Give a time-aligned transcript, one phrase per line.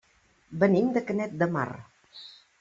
[0.63, 1.69] Venim de Canet de Mar.